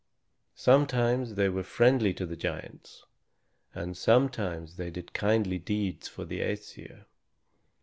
Sometimes 0.55 1.35
they 1.35 1.47
were 1.47 1.61
friendly 1.61 2.11
to 2.15 2.25
the 2.25 2.35
giants, 2.35 3.05
and 3.75 3.95
sometimes 3.95 4.77
they 4.77 4.89
did 4.89 5.13
kindly 5.13 5.59
deeds 5.59 6.07
for 6.07 6.25
the 6.25 6.39
Æsir. 6.39 7.05